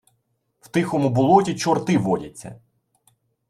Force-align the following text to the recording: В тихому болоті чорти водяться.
В 0.59 0.67
тихому 0.67 1.09
болоті 1.09 1.55
чорти 1.55 1.97
водяться. 1.97 2.59